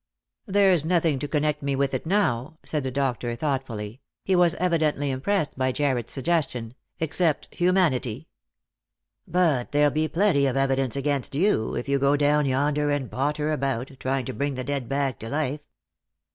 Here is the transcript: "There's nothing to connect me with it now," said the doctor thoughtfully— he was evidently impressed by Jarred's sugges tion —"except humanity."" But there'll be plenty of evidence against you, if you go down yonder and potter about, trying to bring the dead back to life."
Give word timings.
"There's 0.47 0.83
nothing 0.83 1.19
to 1.19 1.27
connect 1.27 1.61
me 1.61 1.75
with 1.75 1.93
it 1.93 2.07
now," 2.07 2.57
said 2.65 2.81
the 2.81 2.89
doctor 2.89 3.35
thoughtfully— 3.35 4.01
he 4.25 4.35
was 4.35 4.55
evidently 4.55 5.11
impressed 5.11 5.55
by 5.59 5.71
Jarred's 5.71 6.11
sugges 6.11 6.49
tion 6.49 6.73
—"except 6.99 7.53
humanity."" 7.53 8.27
But 9.37 9.73
there'll 9.73 9.91
be 9.91 10.07
plenty 10.07 10.47
of 10.47 10.57
evidence 10.57 10.95
against 10.95 11.35
you, 11.35 11.75
if 11.75 11.87
you 11.87 11.99
go 11.99 12.17
down 12.17 12.47
yonder 12.47 12.89
and 12.89 13.11
potter 13.11 13.51
about, 13.51 13.91
trying 13.99 14.25
to 14.25 14.33
bring 14.33 14.55
the 14.55 14.63
dead 14.63 14.89
back 14.89 15.19
to 15.19 15.29
life." 15.29 15.61